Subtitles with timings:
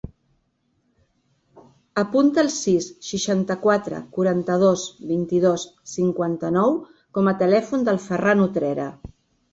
[2.03, 6.75] Apunta el sis, seixanta-quatre, quaranta-dos, vint-i-dos, cinquanta-nou
[7.19, 8.93] com a telèfon del Ferran Utrera.